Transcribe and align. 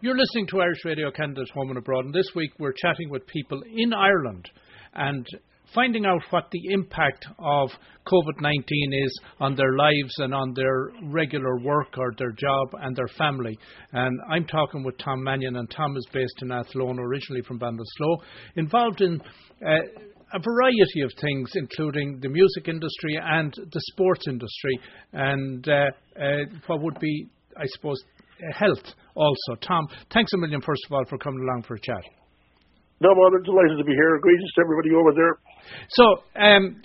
You're 0.00 0.16
listening 0.16 0.46
to 0.50 0.60
Irish 0.60 0.84
Radio 0.84 1.10
Canada's 1.10 1.50
Home 1.54 1.70
and 1.70 1.78
Abroad, 1.78 2.04
and 2.04 2.14
this 2.14 2.30
week 2.36 2.52
we're 2.60 2.72
chatting 2.72 3.10
with 3.10 3.26
people 3.26 3.60
in 3.68 3.92
Ireland 3.92 4.48
and 4.94 5.26
finding 5.74 6.06
out 6.06 6.22
what 6.30 6.44
the 6.52 6.72
impact 6.72 7.26
of 7.36 7.70
COVID 8.06 8.40
19 8.40 8.62
is 8.92 9.20
on 9.40 9.56
their 9.56 9.76
lives 9.76 10.14
and 10.18 10.32
on 10.32 10.54
their 10.54 10.90
regular 11.10 11.58
work 11.58 11.98
or 11.98 12.12
their 12.16 12.30
job 12.30 12.68
and 12.80 12.94
their 12.94 13.08
family. 13.18 13.58
And 13.92 14.20
I'm 14.30 14.44
talking 14.46 14.84
with 14.84 14.96
Tom 14.98 15.24
Mannion, 15.24 15.56
and 15.56 15.68
Tom 15.68 15.96
is 15.96 16.06
based 16.12 16.42
in 16.42 16.52
Athlone, 16.52 17.00
originally 17.00 17.42
from 17.42 17.58
Ballinasloe, 17.58 18.18
involved 18.54 19.00
in 19.00 19.20
uh, 19.66 19.68
a 20.32 20.38
variety 20.38 21.00
of 21.02 21.10
things, 21.20 21.50
including 21.56 22.20
the 22.20 22.28
music 22.28 22.68
industry 22.68 23.18
and 23.20 23.52
the 23.52 23.80
sports 23.90 24.28
industry, 24.28 24.78
and 25.12 25.68
uh, 25.68 25.90
uh, 26.22 26.44
what 26.68 26.82
would 26.82 27.00
be, 27.00 27.26
I 27.56 27.64
suppose, 27.74 28.00
health 28.52 28.94
also. 29.14 29.54
Tom, 29.60 29.86
thanks 30.12 30.32
a 30.34 30.38
million, 30.38 30.60
first 30.60 30.82
of 30.86 30.92
all, 30.92 31.04
for 31.08 31.18
coming 31.18 31.40
along 31.42 31.64
for 31.64 31.74
a 31.74 31.80
chat. 31.80 32.02
No, 33.00 33.10
I'm 33.10 33.42
delighted 33.42 33.78
to 33.78 33.84
be 33.84 33.92
here. 33.92 34.18
Greetings 34.18 34.52
to 34.56 34.60
everybody 34.62 34.90
over 34.94 35.12
there. 35.14 35.38
So, 35.90 36.04
um, 36.34 36.82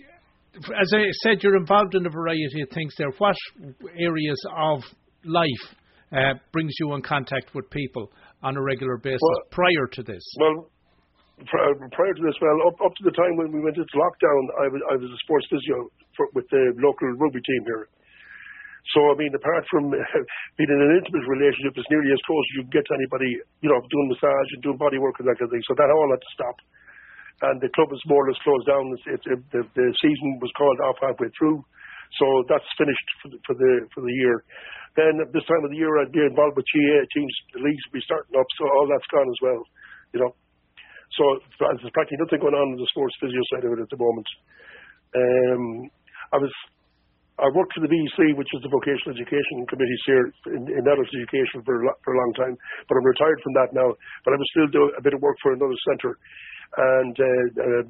as 0.55 0.93
I 0.93 1.09
said, 1.23 1.41
you're 1.41 1.57
involved 1.57 1.95
in 1.95 2.05
a 2.05 2.09
variety 2.09 2.61
of 2.61 2.69
things 2.69 2.93
there. 2.97 3.09
What 3.17 3.35
areas 3.97 4.37
of 4.55 4.83
life 5.25 5.65
uh, 6.11 6.37
brings 6.51 6.73
you 6.79 6.93
in 6.93 7.01
contact 7.01 7.55
with 7.55 7.69
people 7.71 8.11
on 8.43 8.57
a 8.57 8.61
regular 8.61 8.97
basis 8.97 9.21
well, 9.21 9.41
prior 9.49 9.87
to 9.93 10.03
this? 10.03 10.21
Well, 10.39 10.69
prior 11.49 12.13
to 12.13 12.21
this, 12.21 12.37
well, 12.41 12.67
up, 12.67 12.77
up 12.85 12.93
to 12.93 13.03
the 13.03 13.15
time 13.17 13.35
when 13.37 13.51
we 13.51 13.61
went 13.61 13.77
into 13.77 13.97
lockdown, 13.97 14.41
I 14.61 14.67
was, 14.69 14.81
I 14.91 14.95
was 15.01 15.09
a 15.09 15.19
sports 15.25 15.47
physio 15.49 15.89
for, 16.15 16.27
with 16.35 16.45
the 16.51 16.77
local 16.77 17.09
rugby 17.17 17.41
team 17.41 17.63
here. 17.65 17.87
So, 18.91 18.99
I 19.11 19.15
mean, 19.15 19.31
apart 19.31 19.63
from 19.71 19.95
being 20.59 20.71
in 20.71 20.81
an 20.83 20.99
intimate 20.99 21.23
relationship, 21.23 21.79
it's 21.79 21.87
nearly 21.87 22.11
as 22.11 22.19
close 22.27 22.43
as 22.43 22.53
you 22.59 22.61
can 22.67 22.75
get 22.75 22.85
to 22.91 22.95
anybody, 22.99 23.31
you 23.63 23.69
know, 23.71 23.79
doing 23.87 24.11
massage 24.11 24.49
and 24.59 24.61
doing 24.61 24.75
body 24.75 24.99
work 24.99 25.15
and 25.23 25.27
that 25.31 25.39
kind 25.39 25.47
of 25.47 25.55
thing. 25.55 25.63
So 25.63 25.75
that 25.79 25.87
all 25.87 26.11
had 26.11 26.19
to 26.19 26.35
stop. 26.35 26.57
And 27.47 27.55
the 27.63 27.71
club 27.71 27.91
is 27.95 28.03
more 28.07 28.23
or 28.23 28.27
less 28.27 28.39
closed 28.43 28.67
down. 28.67 28.91
It, 29.07 29.23
the, 29.55 29.63
the 29.63 29.87
season 30.03 30.39
was 30.43 30.51
called 30.59 30.79
off 30.83 30.99
halfway 30.99 31.31
through. 31.39 31.63
So 32.19 32.25
that's 32.51 32.67
finished 32.77 33.09
for 33.23 33.27
the, 33.31 33.37
for 33.47 33.55
the, 33.57 33.71
for 33.95 34.01
the 34.05 34.15
year. 34.21 34.43
Then 34.93 35.17
at 35.17 35.33
this 35.33 35.47
time 35.49 35.65
of 35.65 35.73
the 35.73 35.79
year, 35.79 35.89
I'd 35.97 36.13
be 36.13 36.21
involved 36.21 36.53
with 36.53 36.69
GAA 36.69 37.01
teams. 37.09 37.33
The 37.57 37.65
leagues 37.65 37.81
will 37.89 37.97
be 37.97 38.05
starting 38.05 38.37
up. 38.37 38.45
So 38.59 38.69
all 38.69 38.85
that's 38.85 39.09
gone 39.09 39.25
as 39.25 39.39
well, 39.41 39.61
you 40.13 40.19
know. 40.21 40.31
So 41.17 41.23
there's 41.57 41.93
practically 41.93 42.21
nothing 42.21 42.41
going 42.41 42.57
on 42.57 42.73
in 42.73 42.79
the 42.81 42.89
sports 42.93 43.17
physio 43.21 43.41
side 43.53 43.65
of 43.65 43.73
it 43.73 43.85
at 43.85 43.89
the 43.89 44.01
moment. 44.01 44.27
Um, 45.13 45.63
I 46.33 46.37
was 46.41 46.53
I 47.41 47.49
worked 47.49 47.73
for 47.73 47.81
the 47.81 47.89
VEC, 47.89 48.37
which 48.37 48.51
is 48.53 48.61
the 48.61 48.69
Vocational 48.69 49.17
Education 49.17 49.65
Committee 49.65 49.99
here 50.05 50.25
in, 50.53 50.69
in 50.69 50.81
adult 50.85 51.09
education 51.09 51.65
for 51.65 51.81
for 52.05 52.13
a 52.13 52.19
long 52.21 52.31
time, 52.37 52.53
but 52.85 52.93
I'm 52.93 53.09
retired 53.09 53.41
from 53.41 53.53
that 53.57 53.73
now. 53.73 53.89
But 54.21 54.33
I 54.33 54.37
was 54.37 54.49
still 54.53 54.69
doing 54.69 54.93
a 54.93 55.01
bit 55.01 55.17
of 55.17 55.21
work 55.25 55.37
for 55.41 55.57
another 55.57 55.73
centre 55.89 56.13
and 56.77 57.15
uh, 57.17 57.45
uh, 57.57 57.83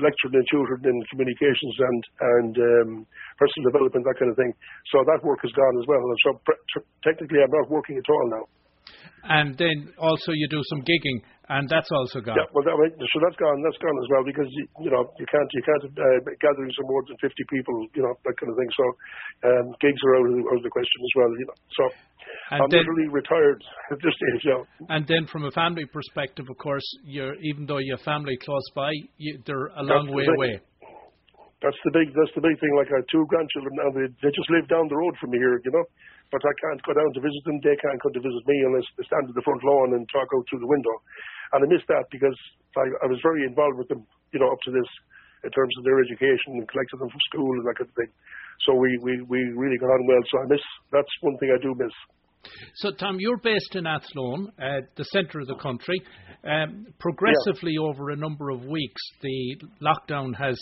lectured 0.00 0.32
and 0.32 0.46
tutored 0.48 0.88
in 0.88 0.96
communications 1.12 1.76
and 1.84 2.02
and 2.40 2.52
um, 2.56 2.90
personal 3.36 3.68
development, 3.68 4.08
that 4.08 4.16
kind 4.16 4.32
of 4.32 4.40
thing. 4.40 4.52
So 4.88 5.04
that 5.04 5.20
work 5.20 5.44
is 5.44 5.52
gone 5.52 5.76
as 5.76 5.84
well. 5.84 6.00
And 6.00 6.20
so 6.24 6.30
pr- 6.40 6.88
technically, 7.04 7.44
I'm 7.44 7.52
not 7.52 7.68
working 7.68 8.00
at 8.00 8.08
all 8.08 8.26
now. 8.32 8.44
And 9.22 9.54
then 9.54 9.94
also 10.02 10.34
you 10.34 10.48
do 10.50 10.58
some 10.66 10.82
gigging, 10.82 11.22
and 11.46 11.68
that's 11.70 11.86
also 11.94 12.18
gone. 12.18 12.34
Yeah, 12.34 12.50
well, 12.50 12.66
that, 12.66 12.74
so 12.74 13.16
that's 13.22 13.38
gone. 13.38 13.58
That's 13.62 13.78
gone 13.78 13.94
as 14.02 14.08
well 14.10 14.26
because 14.26 14.50
you, 14.50 14.64
you 14.82 14.90
know 14.90 15.06
you 15.14 15.26
can't 15.30 15.50
you 15.54 15.62
can't 15.62 15.84
uh, 15.94 16.18
gatherings 16.42 16.74
of 16.82 16.90
more 16.90 17.06
than 17.06 17.14
fifty 17.22 17.46
people, 17.46 17.86
you 17.94 18.02
know 18.02 18.14
that 18.18 18.34
kind 18.34 18.50
of 18.50 18.56
thing. 18.58 18.70
So 18.74 18.84
um, 19.46 19.66
gigs 19.78 20.00
are 20.02 20.14
out 20.18 20.26
of, 20.26 20.32
the, 20.34 20.42
out 20.42 20.58
of 20.58 20.64
the 20.66 20.74
question 20.74 20.98
as 21.06 21.12
well. 21.14 21.30
You 21.38 21.46
know, 21.46 21.58
so 21.70 21.82
and 22.50 22.58
I'm 22.66 22.70
then, 22.70 22.82
literally 22.82 23.08
retired 23.14 23.62
at 23.94 23.98
this 24.02 24.10
stage 24.10 24.42
now. 24.50 24.60
And 24.90 25.06
then 25.06 25.30
from 25.30 25.46
a 25.46 25.54
family 25.54 25.86
perspective, 25.86 26.50
of 26.50 26.58
course, 26.58 26.86
you're 27.06 27.38
even 27.46 27.70
though 27.70 27.78
you 27.78 27.94
have 27.94 28.02
family 28.02 28.34
close 28.42 28.66
by, 28.74 28.90
you, 29.22 29.38
they're 29.46 29.70
a 29.78 29.86
long 29.86 30.10
that's 30.10 30.18
way 30.18 30.26
away. 30.26 30.54
That's 31.62 31.78
the 31.86 31.94
big 31.94 32.10
that's 32.10 32.34
the 32.34 32.42
big 32.42 32.58
thing. 32.58 32.74
Like 32.74 32.90
I 32.90 33.02
have 33.02 33.08
two 33.12 33.22
grandchildren 33.30 33.70
now. 33.78 33.88
They 33.94 34.10
they 34.18 34.34
just 34.34 34.50
live 34.50 34.66
down 34.66 34.90
the 34.90 34.98
road 34.98 35.14
from 35.22 35.30
me 35.30 35.38
here, 35.38 35.62
you 35.62 35.70
know 35.70 35.86
but 36.32 36.40
I 36.42 36.54
can't 36.56 36.80
go 36.82 36.96
down 36.96 37.12
to 37.12 37.20
visit 37.20 37.44
them. 37.44 37.60
They 37.60 37.76
can't 37.76 38.00
come 38.00 38.16
to 38.16 38.24
visit 38.24 38.42
me 38.48 38.56
unless 38.64 38.88
they 38.96 39.04
stand 39.04 39.28
at 39.28 39.36
the 39.36 39.44
front 39.44 39.60
lawn 39.62 39.92
and 39.92 40.08
talk 40.08 40.26
out 40.32 40.44
through 40.48 40.64
the 40.64 40.72
window. 40.72 40.96
And 41.52 41.60
I 41.60 41.66
miss 41.68 41.84
that 41.92 42.08
because 42.08 42.34
I, 42.74 42.88
I 43.04 43.06
was 43.12 43.20
very 43.20 43.44
involved 43.44 43.76
with 43.76 43.92
them, 43.92 44.08
you 44.32 44.40
know, 44.40 44.48
up 44.48 44.58
to 44.64 44.72
this 44.72 44.88
in 45.44 45.52
terms 45.52 45.74
of 45.76 45.84
their 45.84 46.00
education 46.00 46.56
and 46.56 46.64
collected 46.72 46.96
them 46.96 47.12
from 47.12 47.22
school 47.28 47.52
and 47.60 47.68
that 47.68 47.76
kind 47.76 47.92
of 47.92 47.96
thing. 48.00 48.12
So 48.64 48.72
we, 48.72 48.90
we, 49.04 49.12
we 49.28 49.40
really 49.52 49.76
got 49.76 49.92
on 49.92 50.08
well. 50.08 50.24
So 50.32 50.40
I 50.40 50.46
miss, 50.48 50.64
that's 50.88 51.12
one 51.20 51.36
thing 51.36 51.52
I 51.52 51.60
do 51.60 51.76
miss. 51.76 51.92
So, 52.76 52.90
Tom, 52.90 53.16
you're 53.20 53.38
based 53.38 53.76
in 53.76 53.86
Athlone, 53.86 54.50
uh, 54.58 54.82
the 54.96 55.04
centre 55.04 55.40
of 55.40 55.46
the 55.46 55.56
country. 55.56 56.00
Um, 56.44 56.86
progressively 56.98 57.74
yeah. 57.78 57.86
over 57.86 58.10
a 58.10 58.16
number 58.16 58.50
of 58.50 58.64
weeks, 58.64 59.00
the 59.20 59.62
lockdown 59.80 60.34
has 60.34 60.58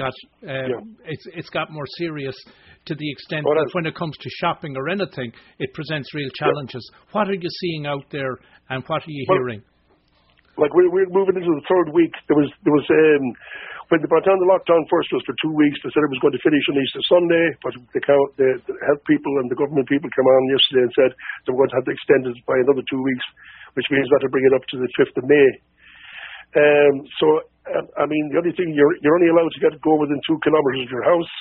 got 0.00 0.16
uh, 0.48 0.64
yeah. 0.72 1.12
it's 1.12 1.26
it's 1.36 1.50
got 1.50 1.70
more 1.70 1.86
serious 2.00 2.36
to 2.88 2.94
the 2.96 3.08
extent 3.12 3.44
well, 3.44 3.60
that 3.60 3.68
when 3.76 3.84
it 3.84 3.94
comes 3.94 4.16
to 4.16 4.28
shopping 4.40 4.72
or 4.76 4.88
anything, 4.88 5.32
it 5.60 5.68
presents 5.76 6.08
real 6.14 6.32
challenges. 6.40 6.80
Yeah. 6.80 7.12
What 7.12 7.28
are 7.28 7.36
you 7.36 7.52
seeing 7.60 7.84
out 7.84 8.08
there, 8.10 8.40
and 8.72 8.80
what 8.88 9.04
are 9.04 9.12
you 9.12 9.26
well, 9.28 9.38
hearing? 9.38 9.60
Like 10.56 10.72
we're, 10.72 10.90
we're 10.90 11.12
moving 11.12 11.36
into 11.36 11.52
the 11.52 11.66
third 11.68 11.92
week. 11.92 12.12
There 12.28 12.36
was 12.40 12.48
there 12.64 12.72
was 12.72 12.86
um, 12.88 13.24
when 13.90 14.00
the 14.00 14.08
by 14.08 14.22
the 14.22 14.26
time 14.30 14.38
the 14.38 14.48
lockdown 14.48 14.86
first 14.86 15.10
was 15.10 15.22
for 15.26 15.34
two 15.42 15.52
weeks, 15.52 15.76
they 15.82 15.90
said 15.90 16.06
it 16.06 16.14
was 16.14 16.22
going 16.22 16.34
to 16.34 16.44
finish 16.46 16.62
on 16.70 16.78
Easter 16.78 17.02
Sunday, 17.10 17.46
but 17.60 17.72
the, 17.74 18.00
the, 18.38 18.48
the 18.70 18.76
health 18.86 19.02
people 19.04 19.32
and 19.42 19.50
the 19.50 19.58
government 19.58 19.90
people 19.90 20.06
came 20.14 20.26
on 20.30 20.52
yesterday 20.54 20.84
and 20.86 20.94
said 20.94 21.10
they 21.44 21.50
were 21.50 21.66
going 21.66 21.74
to 21.74 21.78
have 21.82 21.88
to 21.90 21.94
extend 21.94 22.22
it 22.30 22.38
by 22.46 22.54
another 22.62 22.86
two 22.86 23.02
weeks, 23.02 23.26
which 23.74 23.88
means 23.90 24.06
that 24.14 24.22
to 24.22 24.30
bring 24.30 24.46
it 24.46 24.54
up 24.54 24.62
to 24.70 24.78
the 24.78 24.90
fifth 24.94 25.18
of 25.18 25.26
May. 25.26 25.50
Um, 26.50 26.94
so, 27.18 27.26
um, 27.26 27.49
I 27.68 28.04
mean, 28.08 28.32
the 28.32 28.40
only 28.40 28.56
thing 28.56 28.72
you're 28.72 28.96
you're 29.04 29.14
only 29.14 29.30
allowed 29.30 29.52
to 29.52 29.60
get 29.60 29.76
go 29.84 29.94
within 30.00 30.18
two 30.24 30.38
kilometres 30.40 30.88
of 30.88 30.90
your 30.90 31.04
house 31.04 31.32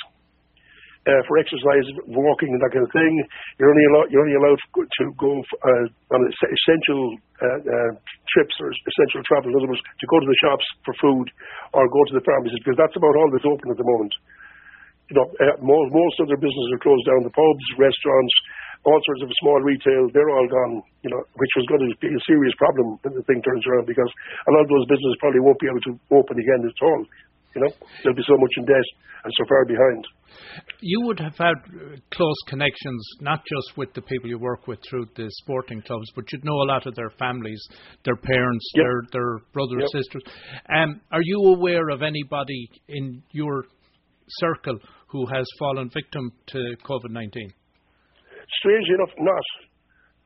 uh, 1.08 1.22
for 1.26 1.40
exercise, 1.40 1.88
walking, 2.12 2.52
and 2.52 2.60
that 2.60 2.76
kind 2.76 2.84
of 2.84 2.92
thing. 2.92 3.14
You're 3.58 3.72
only 3.72 3.86
allowed 3.88 4.08
you're 4.12 4.26
only 4.28 4.38
allowed 4.38 4.60
to 4.60 5.04
go 5.16 5.32
uh, 5.40 5.86
on 6.14 6.20
essential 6.28 7.02
uh, 7.40 7.60
uh, 7.64 7.92
trips 8.36 8.56
or 8.60 8.68
essential 8.70 9.24
travel. 9.32 9.50
In 9.50 9.58
other 9.64 9.72
words, 9.72 9.82
to 9.82 10.06
go 10.12 10.20
to 10.20 10.28
the 10.28 10.40
shops 10.44 10.66
for 10.84 10.94
food 11.00 11.28
or 11.72 11.88
go 11.88 12.02
to 12.12 12.16
the 12.20 12.26
pharmacies 12.28 12.60
because 12.62 12.78
that's 12.78 12.98
about 13.00 13.16
all 13.16 13.30
that's 13.32 13.48
open 13.48 13.72
at 13.72 13.80
the 13.80 13.88
moment. 13.88 14.14
You 15.10 15.18
know, 15.18 15.26
uh, 15.26 15.58
most, 15.66 15.90
most 15.90 16.16
other 16.22 16.38
businesses 16.38 16.70
are 16.76 16.84
closed 16.86 17.06
down. 17.10 17.26
The 17.26 17.34
pubs, 17.34 17.66
restaurants, 17.82 18.36
all 18.86 19.00
sorts 19.06 19.22
of 19.24 19.30
small 19.44 19.60
retail, 19.60 20.08
they're 20.14 20.32
all 20.32 20.48
gone, 20.48 20.84
you 21.04 21.12
know, 21.12 21.22
which 21.36 21.54
was 21.60 21.66
going 21.68 21.84
to 21.84 21.92
be 22.00 22.08
a 22.08 22.24
serious 22.28 22.56
problem 22.56 22.96
when 23.04 23.14
the 23.14 23.26
thing 23.28 23.42
turns 23.44 23.64
around 23.68 23.86
because 23.86 24.08
a 24.48 24.52
lot 24.56 24.64
of 24.64 24.72
those 24.72 24.88
businesses 24.88 25.20
probably 25.20 25.44
won't 25.44 25.60
be 25.60 25.68
able 25.68 25.84
to 25.84 25.94
open 26.16 26.36
again 26.40 26.64
at 26.64 26.80
all. 26.80 27.04
You 27.56 27.62
know, 27.66 27.72
they'll 28.04 28.16
be 28.16 28.24
so 28.28 28.38
much 28.38 28.54
in 28.58 28.66
debt 28.66 28.88
and 29.24 29.34
so 29.36 29.44
far 29.50 29.66
behind. 29.66 30.06
You 30.82 31.02
would 31.02 31.20
have 31.20 31.36
had 31.38 31.56
uh, 31.66 31.98
close 32.14 32.40
connections, 32.48 33.04
not 33.22 33.40
just 33.44 33.78
with 33.78 33.94
the 33.94 34.02
people 34.02 34.30
you 34.30 34.38
work 34.38 34.68
with 34.68 34.80
through 34.88 35.08
the 35.16 35.28
sporting 35.42 35.82
clubs, 35.82 36.08
but 36.16 36.32
you'd 36.32 36.46
know 36.46 36.62
a 36.62 36.70
lot 36.70 36.86
of 36.86 36.96
their 36.96 37.10
families, 37.18 37.62
their 38.06 38.16
parents, 38.16 38.72
yep. 38.76 38.86
their 38.86 39.02
their 39.12 39.38
brothers, 39.52 39.90
yep. 39.94 40.02
sisters. 40.04 40.24
Um, 40.70 41.02
are 41.12 41.24
you 41.24 41.56
aware 41.56 41.90
of 41.90 42.02
anybody 42.02 42.70
in 42.88 43.24
your 43.32 43.66
circle 44.28 44.78
who 45.08 45.26
has 45.26 45.46
fallen 45.58 45.90
victim 45.90 46.32
to 46.48 46.76
COVID 46.86 47.10
nineteen? 47.10 47.52
Strangely 48.58 48.96
enough, 48.98 49.14
not. 49.20 49.48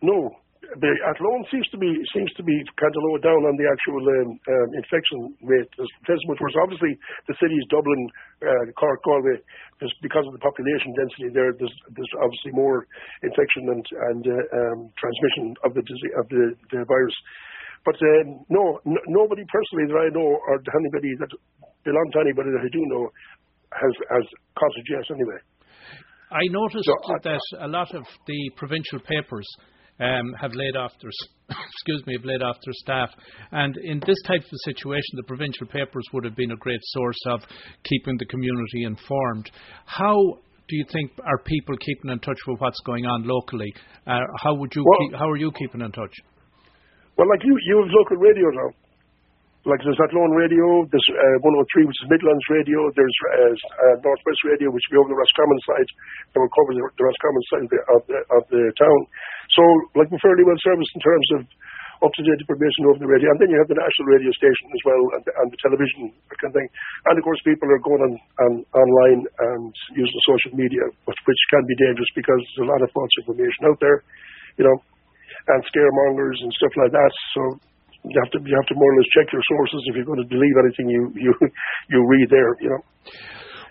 No, 0.01 0.31
the 0.79 0.91
Athlone 1.11 1.43
seems 1.51 1.67
to 1.75 1.77
be 1.77 1.91
seems 2.15 2.31
to 2.39 2.43
be 2.43 2.55
kind 2.79 2.93
of 2.95 3.01
lower 3.03 3.19
down 3.19 3.43
on 3.43 3.55
the 3.59 3.67
actual 3.67 3.99
um, 3.99 4.29
um, 4.39 4.69
infection 4.79 5.35
rate. 5.43 5.67
There's 5.75 6.23
much 6.31 6.39
worse. 6.39 6.55
Obviously, 6.55 6.95
the 7.27 7.35
cities 7.35 7.63
Dublin, 7.67 8.01
uh, 8.41 8.71
Cork, 8.79 9.03
Galway, 9.03 9.43
just 9.83 9.93
because 10.01 10.23
of 10.23 10.33
the 10.33 10.39
population 10.39 10.95
density 10.95 11.29
there, 11.35 11.51
there's, 11.59 11.75
there's 11.91 12.13
obviously 12.23 12.55
more 12.55 12.87
infection 13.21 13.69
and 13.75 13.83
and 13.83 14.23
uh, 14.23 14.43
um, 14.55 14.79
transmission 14.95 15.53
of 15.67 15.75
the 15.75 15.83
disease, 15.83 16.15
of 16.15 16.25
the, 16.31 16.55
the 16.71 16.79
virus. 16.87 17.15
But 17.83 17.99
uh, 17.99 18.23
no, 18.47 18.79
n- 18.87 19.07
nobody 19.11 19.43
personally 19.51 19.91
that 19.91 19.99
I 19.99 20.09
know, 20.15 20.39
or 20.39 20.63
anybody 20.63 21.11
that 21.19 21.31
belongs 21.83 22.11
to 22.15 22.23
anybody 22.23 22.55
that 22.55 22.63
I 22.63 22.71
do 22.71 22.81
know, 22.87 23.11
has 23.75 23.93
has 24.15 24.25
caught 24.55 24.75
it 24.79 24.87
yet 24.87 25.05
anyway. 25.11 25.39
I 26.33 26.41
noticed 26.49 26.85
so, 26.85 27.15
that 27.23 27.39
a 27.61 27.67
lot 27.67 27.93
of 27.93 28.03
the 28.25 28.51
provincial 28.57 28.99
papers 28.99 29.47
um, 29.99 30.33
have 30.41 30.53
laid 30.53 30.75
off 30.75 30.91
their 31.01 31.11
excuse 31.71 32.03
me 32.07 32.15
have 32.17 32.25
laid 32.25 32.41
off 32.41 32.57
their 32.65 32.73
staff. 32.73 33.09
And 33.51 33.77
in 33.77 34.01
this 34.05 34.17
type 34.25 34.41
of 34.41 34.59
situation, 34.65 35.13
the 35.15 35.27
provincial 35.27 35.67
papers 35.67 36.03
would 36.13 36.25
have 36.25 36.35
been 36.35 36.51
a 36.51 36.57
great 36.57 36.81
source 36.81 37.19
of 37.27 37.41
keeping 37.83 38.17
the 38.17 38.25
community 38.25 38.83
informed. 38.83 39.51
How 39.85 40.15
do 40.67 40.75
you 40.75 40.85
think 40.91 41.11
are 41.23 41.37
people 41.45 41.75
keeping 41.77 42.09
in 42.09 42.19
touch 42.19 42.39
with 42.47 42.59
what's 42.59 42.79
going 42.85 43.05
on 43.05 43.27
locally? 43.27 43.71
Uh, 44.07 44.21
how 44.41 44.55
would 44.55 44.73
you 44.75 44.83
well, 44.83 44.99
keep, 44.99 45.19
how 45.19 45.29
are 45.29 45.37
you 45.37 45.51
keeping 45.51 45.81
in 45.81 45.91
touch? 45.91 46.15
Well, 47.17 47.29
like 47.29 47.43
you, 47.43 47.55
you 47.67 47.77
have 47.77 47.91
local 47.93 48.17
radio 48.17 48.49
now. 48.49 48.82
Like 49.63 49.79
there's 49.79 49.95
Athlone 49.95 50.35
Radio, 50.35 50.83
there's 50.91 51.07
uh, 51.07 51.39
103, 51.39 51.87
which 51.87 52.01
is 52.03 52.11
Midlands 52.11 52.43
Radio. 52.51 52.83
There's 52.99 53.17
uh, 53.31 53.55
uh, 53.55 53.95
Northwest 54.03 54.43
Radio, 54.43 54.67
which 54.67 54.83
will 54.91 54.91
be 54.91 54.99
over 54.99 55.11
the 55.15 55.19
Roscommon 55.23 55.59
side, 55.63 55.89
that 56.35 56.39
will 56.43 56.51
cover 56.51 56.75
the, 56.75 56.83
the 56.99 57.05
Roscommon 57.07 57.43
side 57.47 57.63
of 57.63 57.71
the, 57.71 57.79
of 57.95 58.01
the, 58.11 58.19
of 58.35 58.43
the 58.51 58.63
town. 58.75 58.99
So, 59.55 59.63
like, 59.95 60.11
we're 60.11 60.19
fairly 60.19 60.43
well 60.43 60.59
serviced 60.59 60.91
in 60.91 60.99
terms 60.99 61.27
of 61.39 61.41
up-to-date 62.03 62.43
information 62.43 62.91
over 62.91 62.99
the 62.99 63.07
radio. 63.07 63.31
And 63.31 63.39
then 63.39 63.55
you 63.55 63.59
have 63.63 63.71
the 63.71 63.79
national 63.79 64.11
radio 64.11 64.35
station 64.35 64.67
as 64.67 64.83
well 64.83 65.03
and, 65.15 65.23
and 65.31 65.47
the 65.47 65.59
television 65.63 66.11
kind 66.11 66.51
of 66.51 66.55
thing. 66.59 66.67
And, 67.07 67.15
of 67.15 67.23
course, 67.23 67.39
people 67.47 67.71
are 67.71 67.79
going 67.79 68.03
on, 68.03 68.13
on 68.43 68.51
online 68.75 69.23
and 69.23 69.71
using 69.95 70.19
social 70.27 70.59
media, 70.59 70.83
which, 71.07 71.21
which 71.23 71.41
can 71.47 71.63
be 71.63 71.79
dangerous 71.79 72.11
because 72.11 72.43
there's 72.51 72.67
a 72.67 72.71
lot 72.75 72.83
of 72.83 72.91
false 72.91 73.15
information 73.23 73.71
out 73.71 73.79
there, 73.79 74.03
you 74.59 74.67
know, 74.67 74.75
and 75.55 75.63
scaremongers 75.71 76.35
and 76.43 76.51
stuff 76.59 76.75
like 76.75 76.91
that. 76.91 77.13
So 77.31 77.41
you 78.03 78.17
have 78.19 78.31
to 78.35 78.39
you 78.43 78.55
have 78.55 78.67
to 78.67 78.75
more 78.75 78.91
or 78.91 78.97
less 78.99 79.09
check 79.15 79.31
your 79.31 79.43
sources 79.47 79.81
if 79.87 79.95
you're 79.95 80.07
going 80.07 80.21
to 80.21 80.27
believe 80.27 80.55
anything 80.59 80.87
you 80.91 81.03
you 81.15 81.31
you 81.91 81.99
read 82.07 82.27
there. 82.29 82.51
You 82.59 82.69
know. 82.75 82.81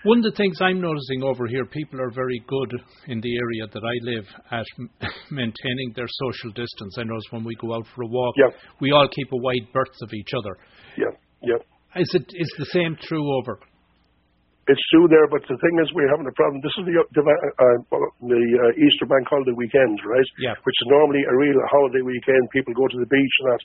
One 0.05 0.19
of 0.19 0.25
the 0.25 0.34
things 0.34 0.58
I'm 0.58 0.81
noticing 0.82 1.23
over 1.23 1.46
here, 1.46 1.64
people 1.64 2.02
are 2.02 2.11
very 2.11 2.43
good 2.49 2.75
in 3.06 3.20
the 3.20 3.38
area 3.38 3.70
that 3.70 3.84
I 3.87 3.96
live 4.02 4.26
at 4.50 4.67
maintaining 5.31 5.94
their 5.94 6.11
social 6.11 6.50
distance. 6.50 6.99
I 6.99 7.05
notice 7.05 7.31
when 7.31 7.44
we 7.44 7.55
go 7.55 7.75
out 7.75 7.87
for 7.94 8.02
a 8.02 8.11
walk, 8.11 8.34
yeah. 8.37 8.50
we 8.81 8.90
all 8.90 9.06
keep 9.06 9.31
a 9.31 9.38
wide 9.38 9.70
berth 9.73 9.94
of 10.02 10.11
each 10.12 10.35
other. 10.37 10.58
Yeah, 10.99 11.14
yeah. 11.40 12.02
Is 12.02 12.11
it 12.14 12.26
is 12.35 12.50
the 12.58 12.67
same 12.73 12.96
true 13.06 13.23
over? 13.38 13.61
It's 14.67 14.82
true 14.94 15.11
there, 15.11 15.26
but 15.26 15.43
the 15.50 15.58
thing 15.58 15.75
is, 15.82 15.90
we're 15.90 16.11
having 16.11 16.26
a 16.26 16.35
problem. 16.38 16.62
This 16.62 16.75
is 16.78 16.87
the 16.87 16.94
the, 17.14 17.23
uh, 17.23 17.78
the 18.26 18.43
uh, 18.43 18.82
Easter 18.82 19.06
Bank 19.11 19.26
holiday 19.26 19.55
weekend, 19.55 19.99
right? 20.06 20.28
Yeah. 20.38 20.55
Which 20.62 20.78
is 20.82 20.87
normally 20.87 21.23
a 21.26 21.35
real 21.35 21.58
holiday 21.67 22.02
weekend. 22.02 22.46
People 22.55 22.75
go 22.75 22.87
to 22.87 22.99
the 22.99 23.11
beach 23.11 23.35
and 23.43 23.46
that. 23.55 23.62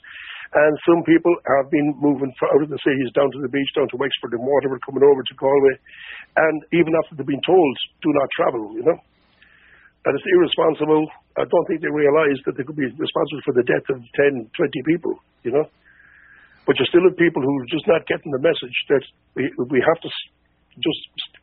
And 0.48 0.72
some 0.88 1.04
people 1.04 1.34
have 1.44 1.68
been 1.68 1.92
moving 2.00 2.32
out 2.32 2.64
of 2.64 2.72
the 2.72 2.80
cities 2.80 3.12
down 3.12 3.28
to 3.28 3.40
the 3.44 3.52
beach, 3.52 3.68
down 3.76 3.84
to 3.92 4.00
Wexford 4.00 4.32
and 4.32 4.44
Waterford, 4.48 4.80
coming 4.80 5.04
over 5.04 5.20
to 5.20 5.34
Galway. 5.36 5.76
And 6.40 6.56
even 6.72 6.96
after 6.96 7.20
they've 7.20 7.28
been 7.28 7.44
told, 7.44 7.74
do 8.00 8.08
not 8.16 8.28
travel, 8.32 8.72
you 8.72 8.84
know. 8.84 8.96
And 10.08 10.12
it's 10.16 10.24
irresponsible. 10.24 11.04
I 11.36 11.44
don't 11.44 11.66
think 11.68 11.84
they 11.84 11.92
realise 11.92 12.40
that 12.48 12.56
they 12.56 12.64
could 12.64 12.80
be 12.80 12.88
responsible 12.88 13.44
for 13.44 13.54
the 13.60 13.66
death 13.68 13.84
of 13.92 14.00
10, 14.00 14.48
20 14.48 14.88
people, 14.88 15.20
you 15.44 15.52
know. 15.52 15.68
But 16.64 16.80
you 16.80 16.84
still 16.88 17.04
have 17.04 17.16
people 17.20 17.44
who 17.44 17.54
are 17.60 17.68
just 17.68 17.84
not 17.84 18.08
getting 18.08 18.32
the 18.32 18.40
message 18.40 18.76
that 18.88 19.04
we, 19.36 19.52
we 19.68 19.80
have 19.84 20.00
to 20.00 20.10
just 20.80 21.02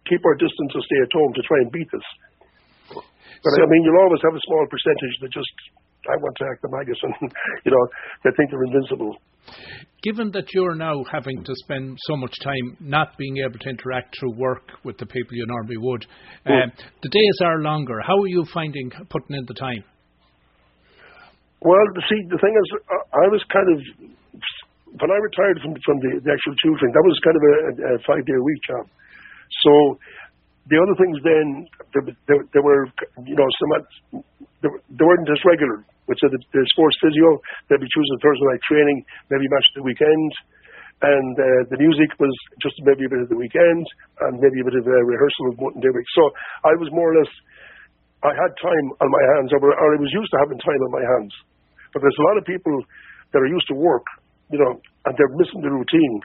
keep 0.09 0.21
our 0.25 0.37
distance 0.37 0.71
and 0.73 0.85
stay 0.85 0.99
at 1.01 1.13
home 1.13 1.33
to 1.33 1.43
try 1.45 1.61
and 1.61 1.69
beat 1.69 1.89
this. 1.93 2.07
But 3.45 3.53
so, 3.53 3.61
I 3.61 3.69
mean, 3.69 3.85
you'll 3.85 4.01
always 4.01 4.21
have 4.25 4.33
a 4.33 4.45
small 4.49 4.65
percentage 4.65 5.15
that 5.21 5.29
just 5.33 5.53
I 6.09 6.15
want 6.17 6.35
to 6.37 6.45
act 6.51 6.61
the 6.61 6.69
and 6.69 7.31
you 7.65 7.71
know 7.71 7.83
they 8.23 8.31
think 8.37 8.51
they're 8.51 8.63
invincible. 8.63 9.17
Given 10.01 10.31
that 10.31 10.45
you're 10.53 10.75
now 10.75 11.03
having 11.11 11.43
to 11.43 11.53
spend 11.65 11.97
so 12.01 12.15
much 12.17 12.33
time 12.43 12.77
not 12.79 13.17
being 13.17 13.37
able 13.37 13.57
to 13.57 13.69
interact 13.69 14.15
through 14.19 14.33
work 14.37 14.69
with 14.83 14.97
the 14.97 15.05
people 15.05 15.33
you 15.33 15.45
normally 15.47 15.77
would, 15.77 16.05
mm. 16.45 16.63
um, 16.63 16.71
the 17.01 17.09
days 17.09 17.37
are 17.43 17.59
longer. 17.61 18.01
How 18.05 18.17
are 18.21 18.27
you 18.27 18.45
finding 18.53 18.91
putting 19.09 19.35
in 19.35 19.45
the 19.47 19.53
time? 19.53 19.83
Well, 21.61 21.85
see, 22.09 22.21
the 22.29 22.37
thing 22.37 22.53
is, 22.53 22.67
I 23.13 23.25
was 23.33 23.41
kind 23.49 23.69
of 23.73 23.77
when 25.01 25.11
I 25.11 25.19
retired 25.19 25.57
from 25.61 25.73
from 25.83 25.97
the, 25.99 26.21
the 26.23 26.31
actual 26.31 26.55
tutoring, 26.63 26.93
that 26.93 27.05
was 27.05 27.17
kind 27.25 27.37
of 27.37 27.43
a, 27.43 27.53
a 27.89 27.91
five 28.05 28.23
day 28.25 28.37
a 28.37 28.43
week 28.43 28.61
job. 28.69 28.85
So 29.65 29.71
the 30.69 30.77
other 30.81 30.95
things 30.97 31.17
then 31.21 31.45
there, 31.93 32.03
there, 32.27 32.41
there 32.53 32.65
were 32.65 32.87
you 33.25 33.35
know 33.35 33.49
some 33.59 33.71
they, 34.61 34.69
they 34.69 35.05
weren't 35.05 35.29
as 35.29 35.41
regular 35.45 35.85
which 36.05 36.21
are 36.25 36.31
the, 36.31 36.41
sports 36.73 36.97
physio, 37.01 37.39
maybe 37.69 37.85
choosing 37.89 38.17
Thursday 38.21 38.47
night 38.49 38.63
training, 38.65 38.97
maybe 39.29 39.45
match 39.49 39.67
the 39.75 39.85
weekend. 39.85 40.31
And 41.03 41.35
uh, 41.35 41.61
the 41.69 41.79
music 41.81 42.07
was 42.17 42.31
just 42.63 42.79
maybe 42.87 43.05
a 43.05 43.11
bit 43.11 43.21
of 43.21 43.29
the 43.29 43.35
weekend 43.35 43.85
and 44.25 44.39
maybe 44.39 44.63
a 44.63 44.65
bit 44.65 44.79
of 44.79 44.87
a 44.87 44.99
rehearsal 45.03 45.51
of 45.51 45.59
one 45.59 45.75
day 45.83 45.91
week. 45.91 46.07
So 46.15 46.23
I 46.63 46.73
was 46.79 46.87
more 46.95 47.11
or 47.11 47.15
less, 47.19 47.33
I 48.23 48.31
had 48.31 48.51
time 48.57 48.87
on 49.03 49.09
my 49.11 49.23
hands, 49.35 49.51
or, 49.51 49.59
or 49.59 49.89
I 49.91 49.99
was 49.99 50.13
used 50.15 50.31
to 50.31 50.39
having 50.39 50.57
time 50.63 50.81
on 50.81 50.91
my 50.95 51.03
hands. 51.03 51.33
But 51.91 51.99
there's 51.99 52.19
a 52.19 52.27
lot 52.31 52.39
of 52.39 52.47
people 52.47 52.75
that 53.35 53.43
are 53.43 53.51
used 53.51 53.67
to 53.71 53.75
work, 53.75 54.07
you 54.49 54.59
know, 54.59 54.79
and 55.05 55.13
they're 55.19 55.35
missing 55.35 55.59
the 55.61 55.71
routine 55.71 56.23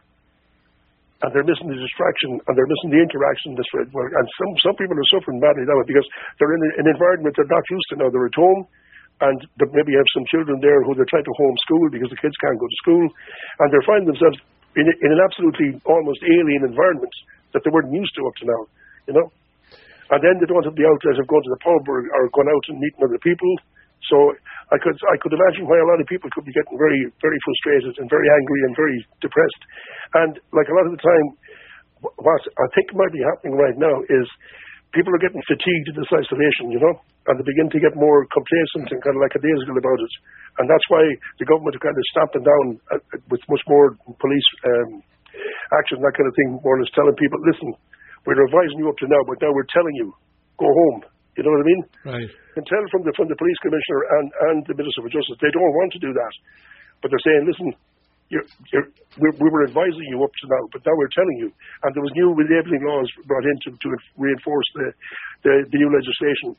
and 1.21 1.29
they're 1.37 1.45
missing 1.45 1.69
the 1.69 1.77
distraction 1.77 2.41
and 2.49 2.53
they're 2.57 2.69
missing 2.69 2.91
the 2.97 3.01
interaction 3.01 3.53
this 3.53 3.69
way. 3.77 3.85
And 3.85 4.27
some 4.41 4.53
some 4.65 4.77
people 4.81 4.97
are 4.97 5.11
suffering 5.13 5.37
badly 5.37 5.69
now 5.69 5.77
because 5.85 6.07
they're 6.41 6.55
in 6.57 6.63
an 6.81 6.89
environment 6.89 7.37
they're 7.37 7.51
not 7.51 7.67
used 7.69 7.89
to 7.93 7.97
now. 8.01 8.09
They're 8.09 8.31
at 8.31 8.41
home, 8.41 8.65
and 9.21 9.39
maybe 9.77 9.93
have 9.93 10.11
some 10.17 10.25
children 10.33 10.57
there 10.65 10.81
who 10.85 10.97
they're 10.97 11.09
trying 11.13 11.29
to 11.29 11.37
homeschool 11.37 11.93
because 11.93 12.09
the 12.09 12.21
kids 12.21 12.37
can't 12.41 12.57
go 12.57 12.69
to 12.69 12.81
school, 12.81 13.05
and 13.05 13.67
they're 13.69 13.85
finding 13.85 14.09
themselves 14.09 14.41
in, 14.77 14.87
in 14.89 15.11
an 15.13 15.21
absolutely 15.21 15.77
almost 15.85 16.21
alien 16.25 16.65
environment 16.65 17.13
that 17.53 17.61
they 17.67 17.73
weren't 17.73 17.93
used 17.93 18.15
to 18.17 18.25
up 18.25 18.37
to 18.41 18.45
now, 18.47 18.63
you 19.11 19.15
know. 19.15 19.27
And 20.11 20.19
then 20.25 20.43
they 20.43 20.49
don't 20.49 20.67
have 20.67 20.75
the 20.75 20.87
outlet 20.89 21.23
of 21.23 21.27
going 21.31 21.45
to 21.47 21.55
the 21.55 21.63
pub 21.63 21.83
or, 21.87 22.03
or 22.03 22.23
going 22.35 22.51
out 22.51 22.65
and 22.67 22.83
meeting 22.83 23.03
other 23.05 23.21
people. 23.23 23.51
So 24.11 24.35
I 24.73 24.79
could 24.81 24.97
I 25.07 25.17
could 25.21 25.35
imagine 25.37 25.69
why 25.69 25.79
a 25.79 25.87
lot 25.87 26.01
of 26.01 26.09
people 26.09 26.33
could 26.35 26.49
be 26.49 26.57
getting 26.57 26.75
very 26.81 27.05
very 27.23 27.39
frustrated 27.45 27.95
and 28.01 28.09
very 28.09 28.27
angry 28.27 28.61
and 28.67 28.73
very 28.75 28.99
depressed. 29.23 29.63
And 30.19 30.33
like 30.51 30.67
a 30.67 30.75
lot 30.75 30.89
of 30.89 30.95
the 30.97 31.03
time, 31.05 31.27
what 32.17 32.43
I 32.43 32.67
think 32.75 32.91
might 32.97 33.13
be 33.13 33.23
happening 33.23 33.55
right 33.55 33.77
now 33.77 34.03
is 34.09 34.27
people 34.93 35.15
are 35.15 35.23
getting 35.23 35.43
fatigued 35.47 35.89
in 35.91 35.97
this 35.97 36.11
isolation, 36.13 36.71
you 36.75 36.81
know 36.81 36.95
and 37.31 37.39
they 37.39 37.47
begin 37.47 37.69
to 37.69 37.79
get 37.79 37.95
more 37.95 38.27
complacent 38.33 38.91
and 38.91 38.99
kind 39.05 39.15
of 39.15 39.23
like 39.23 39.37
a 39.37 39.43
daisical 39.43 39.79
about 39.79 40.01
it. 40.03 40.15
And 40.59 40.67
that's 40.67 40.87
why 40.91 41.05
the 41.37 41.47
government 41.47 41.79
are 41.79 41.85
kind 41.85 41.95
of 41.95 42.05
stamping 42.11 42.43
down 42.43 42.65
uh, 42.91 43.03
with 43.29 43.39
much 43.47 43.63
more 43.69 43.95
police 44.19 44.49
um, 44.67 45.05
action, 45.77 46.01
that 46.03 46.17
kind 46.19 46.27
of 46.27 46.35
thing, 46.35 46.59
more 46.65 46.75
or 46.75 46.81
less 46.81 46.91
telling 46.97 47.15
people, 47.15 47.39
listen, 47.45 47.71
we're 48.25 48.41
advising 48.41 48.83
you 48.83 48.89
up 48.89 48.99
to 48.99 49.07
now, 49.07 49.23
but 49.29 49.39
now 49.39 49.53
we're 49.53 49.69
telling 49.69 49.95
you, 50.01 50.11
go 50.57 50.67
home. 50.67 51.07
You 51.39 51.47
know 51.47 51.55
what 51.55 51.65
I 51.65 51.69
mean? 51.69 51.83
Right. 52.05 52.31
And 52.59 52.67
tell 52.67 52.85
from 52.91 53.07
the 53.07 53.15
from 53.15 53.31
the 53.31 53.39
police 53.39 53.61
commissioner 53.63 54.01
and, 54.19 54.27
and 54.51 54.57
the 54.67 54.75
minister 54.75 55.01
for 55.07 55.13
justice, 55.13 55.39
they 55.39 55.55
don't 55.55 55.73
want 55.79 55.95
to 55.95 56.03
do 56.03 56.11
that, 56.11 56.35
but 57.01 57.09
they're 57.09 57.25
saying, 57.25 57.47
listen, 57.47 57.71
you're, 58.31 58.47
you're, 58.73 58.89
we 59.19 59.49
were 59.51 59.67
advising 59.67 60.07
you 60.07 60.23
up 60.23 60.31
to 60.31 60.45
now, 60.47 60.65
but 60.71 60.81
now 60.87 60.95
we're 60.95 61.11
telling 61.11 61.39
you. 61.43 61.51
And 61.83 61.91
there 61.95 62.03
was 62.03 62.15
new 62.15 62.31
enabling 62.31 62.83
laws 62.87 63.11
brought 63.27 63.45
in 63.45 63.57
to, 63.67 63.71
to 63.75 63.89
reinforce 64.17 64.69
the, 64.79 64.87
the, 65.43 65.53
the 65.67 65.79
new 65.83 65.91
legislation. 65.91 66.55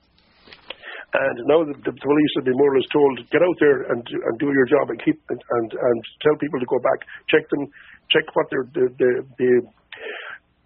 And 1.11 1.35
now 1.47 1.63
the, 1.67 1.75
the, 1.75 1.91
police 1.91 2.33
have 2.39 2.47
been 2.47 2.55
more 2.55 2.71
or 2.71 2.77
less 2.79 2.87
told, 2.87 3.19
get 3.35 3.43
out 3.43 3.57
there 3.59 3.83
and 3.91 3.99
and 3.99 4.33
do 4.39 4.47
your 4.47 4.63
job 4.63 4.87
and 4.95 4.99
keep 5.03 5.19
and 5.27 5.43
and, 5.43 5.69
and 5.75 5.97
tell 6.23 6.39
people 6.39 6.55
to 6.55 6.69
go 6.71 6.79
back, 6.79 7.03
check 7.27 7.43
them, 7.51 7.67
check 8.07 8.23
what 8.31 8.47
they're 8.47 8.67
the, 8.71 8.87
the, 8.95 9.11
the 9.35 9.49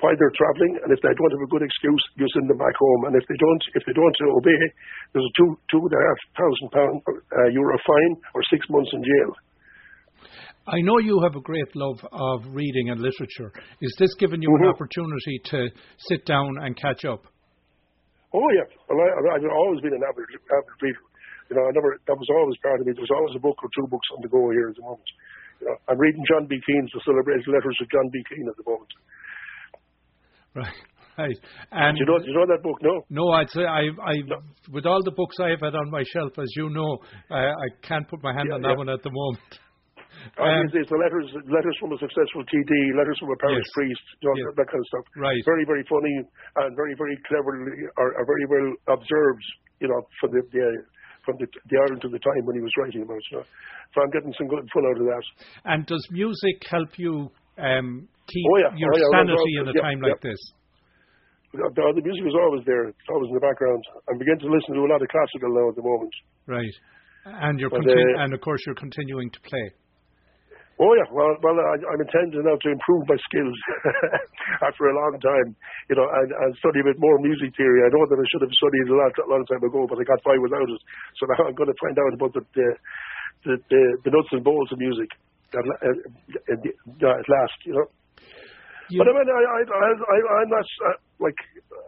why 0.05 0.13
they're 0.21 0.37
travelling, 0.37 0.77
and 0.85 0.93
if 0.93 1.01
they 1.01 1.09
don't 1.17 1.33
have 1.33 1.41
a 1.41 1.49
good 1.49 1.65
excuse, 1.65 2.03
you 2.21 2.29
send 2.37 2.45
them 2.45 2.61
back 2.61 2.77
home. 2.77 3.09
And 3.09 3.17
if 3.17 3.25
they 3.25 3.39
don't, 3.41 3.63
if 3.73 3.83
they 3.89 3.95
don't 3.97 4.17
obey, 4.37 4.61
there's 5.17 5.25
a 5.25 5.33
two 5.33 5.49
two 5.73 5.81
and 5.81 5.95
a 5.97 6.01
half 6.05 6.19
thousand 6.37 6.67
pound 6.69 6.95
uh, 7.09 7.49
euro 7.49 7.73
fine 7.81 8.13
or 8.37 8.45
six 8.53 8.61
months 8.69 8.93
in 8.93 9.01
jail. 9.01 9.33
I 10.67 10.81
know 10.81 10.97
you 10.97 11.21
have 11.21 11.35
a 11.35 11.41
great 11.41 11.75
love 11.75 12.01
of 12.11 12.41
reading 12.49 12.89
and 12.89 12.99
literature. 12.99 13.53
Is 13.81 13.93
this 13.99 14.13
giving 14.17 14.41
you 14.41 14.49
mm-hmm. 14.49 14.65
an 14.65 14.73
opportunity 14.73 15.37
to 15.53 15.69
sit 16.09 16.25
down 16.25 16.57
and 16.61 16.75
catch 16.75 17.05
up? 17.05 17.25
Oh 18.33 18.49
yeah, 18.51 18.65
well, 18.89 18.99
I, 18.99 19.37
I've 19.37 19.45
always 19.45 19.79
been 19.81 19.93
an 19.93 20.01
avid, 20.03 20.25
avid 20.49 20.75
reader. 20.81 21.05
You 21.49 21.55
know, 21.55 21.69
I 21.69 21.71
never 21.71 22.01
that 22.09 22.17
was 22.17 22.29
always 22.33 22.57
part 22.65 22.81
of 22.81 22.87
me. 22.89 22.97
There 22.97 23.05
was 23.05 23.13
always 23.13 23.37
a 23.37 23.39
book 23.39 23.61
or 23.61 23.69
two 23.77 23.85
books 23.87 24.09
on 24.17 24.25
the 24.25 24.29
go 24.33 24.49
here 24.49 24.73
at 24.73 24.75
the 24.75 24.81
moment. 24.81 25.09
You 25.61 25.69
know, 25.69 25.77
I'm 25.87 25.99
reading 26.01 26.25
John 26.25 26.49
B. 26.49 26.57
Keane's 26.65 26.91
The 26.91 27.01
Celebrated 27.05 27.45
Letters 27.47 27.77
of 27.79 27.87
John 27.93 28.09
B. 28.09 28.19
Keane 28.27 28.49
at 28.49 28.57
the 28.57 28.65
moment. 28.65 28.91
Right. 30.55 30.79
Right. 31.17 31.39
And 31.71 31.95
do 31.95 32.03
you 32.03 32.11
know, 32.11 32.19
do 32.19 32.25
you 32.27 32.33
know 32.33 32.45
that 32.45 32.61
book? 32.61 32.75
No. 32.81 33.05
No, 33.09 33.31
I'd 33.31 33.49
say 33.49 33.61
I, 33.61 33.87
I, 34.03 34.15
no. 34.27 34.35
with 34.69 34.85
all 34.85 35.01
the 35.01 35.13
books 35.15 35.37
I've 35.39 35.61
had 35.61 35.73
on 35.73 35.89
my 35.89 36.03
shelf, 36.03 36.33
as 36.37 36.51
you 36.57 36.69
know, 36.69 36.97
I, 37.31 37.55
I 37.55 37.67
can't 37.81 38.05
put 38.05 38.21
my 38.21 38.33
hand 38.33 38.49
yeah, 38.49 38.55
on 38.55 38.61
that 38.63 38.71
yeah. 38.71 38.75
one 38.75 38.89
at 38.89 39.01
the 39.01 39.11
moment. 39.13 39.59
Um, 40.37 40.65
it's, 40.73 40.89
the 40.89 40.97
letters, 40.97 41.27
letters 41.47 41.75
from 41.79 41.93
a 41.93 41.99
successful 42.01 42.41
TD, 42.47 42.73
letters 42.97 43.17
from 43.21 43.31
a 43.31 43.39
parish 43.39 43.65
yes. 43.65 43.75
priest, 43.77 44.05
you 44.21 44.27
know, 44.29 44.35
yes. 44.37 44.57
that 44.57 44.67
kind 44.69 44.81
of 44.81 44.89
stuff. 44.89 45.05
Right. 45.17 45.41
Very, 45.45 45.65
very 45.65 45.85
funny 45.85 46.15
and 46.21 46.71
very, 46.73 46.97
very 46.97 47.17
cleverly, 47.29 47.89
or, 47.97 48.17
or 48.17 48.23
very 48.25 48.45
well 48.49 48.97
observed. 48.97 49.45
You 49.83 49.91
know, 49.91 49.99
from 50.23 50.31
the, 50.31 50.41
the 50.55 50.65
from 51.25 51.35
the, 51.41 51.49
the 51.49 51.75
Ireland 51.81 52.05
to 52.05 52.09
the 52.13 52.21
time 52.21 52.45
when 52.45 52.55
he 52.55 52.63
was 52.63 52.71
writing 52.77 53.01
about 53.01 53.17
it. 53.17 53.27
You 53.33 53.37
know? 53.41 53.45
So 53.91 54.05
I'm 54.05 54.13
getting 54.13 54.31
some 54.37 54.47
good 54.47 54.61
fun 54.69 54.85
out 54.85 55.01
of 55.01 55.05
that. 55.09 55.25
And 55.65 55.79
does 55.89 56.05
music 56.13 56.61
help 56.69 56.95
you 57.01 57.33
um, 57.57 58.07
keep 58.29 58.45
oh, 58.53 58.57
yeah. 58.61 58.71
your 58.77 58.93
oh, 58.93 59.01
yeah. 59.01 59.11
sanity 59.17 59.53
in 59.59 59.65
a 59.67 59.73
yeah, 59.73 59.81
time 59.81 59.99
like 60.05 60.21
this? 60.21 60.39
The, 61.55 61.65
the, 61.71 62.03
music 62.05 62.23
was 62.23 62.37
always 62.37 62.63
there. 62.67 62.91
It's 62.91 63.09
always 63.09 63.31
in 63.31 63.35
the 63.35 63.45
background. 63.45 63.81
I'm 64.11 64.19
beginning 64.19 64.43
to 64.43 64.51
listen 64.51 64.75
to 64.75 64.83
a 64.85 64.91
lot 64.91 65.01
of 65.01 65.09
classical 65.09 65.49
now 65.49 65.71
at 65.71 65.75
the 65.75 65.85
moment. 65.87 66.13
Right. 66.45 66.75
And 67.25 67.59
you're 67.59 67.71
but, 67.73 67.81
continu- 67.81 68.19
uh, 68.19 68.23
and 68.23 68.33
of 68.33 68.41
course 68.41 68.61
you're 68.67 68.77
continuing 68.77 69.31
to 69.31 69.39
play. 69.41 69.65
Oh 70.75 70.91
yeah, 70.91 71.07
well, 71.07 71.31
well, 71.39 71.55
I, 71.55 71.79
I'm 71.87 72.03
intending 72.03 72.43
now 72.43 72.59
to 72.59 72.67
improve 72.67 73.07
my 73.07 73.15
skills 73.23 73.55
after 74.67 74.91
a 74.91 74.95
long 74.99 75.15
time, 75.23 75.55
you 75.87 75.95
know, 75.95 76.03
and, 76.03 76.29
and 76.35 76.51
study 76.59 76.83
a 76.83 76.87
bit 76.91 76.99
more 76.99 77.15
music 77.23 77.55
theory. 77.55 77.79
I 77.79 77.91
know 77.95 78.03
that 78.03 78.19
I 78.19 78.27
should 78.27 78.43
have 78.43 78.51
studied 78.59 78.91
a 78.91 78.97
lot, 78.99 79.15
a 79.15 79.31
long 79.31 79.47
time 79.47 79.63
ago, 79.63 79.87
but 79.87 79.95
I 79.95 80.03
got 80.03 80.19
by 80.27 80.35
without 80.35 80.67
it. 80.67 80.81
So 81.15 81.31
now 81.31 81.47
I'm 81.47 81.55
going 81.55 81.71
to 81.71 81.79
find 81.79 81.95
out 81.95 82.11
about 82.19 82.35
the 82.35 82.43
the, 82.51 82.67
the, 83.47 83.53
the, 83.71 83.81
the 84.03 84.11
nuts 84.11 84.35
and 84.35 84.43
bolts 84.43 84.75
of 84.75 84.79
music 84.83 85.07
at, 85.55 85.63
at, 85.63 85.95
at 86.59 87.25
last, 87.31 87.57
you 87.63 87.79
know. 87.79 87.87
You 88.91 88.99
but 88.99 89.07
I 89.07 89.13
mean, 89.15 89.31
I, 89.31 89.41
I, 89.47 89.59
I, 89.63 89.89
I 89.95 90.17
I'm 90.43 90.51
not 90.51 90.67
uh, 90.91 90.99
like 91.23 91.39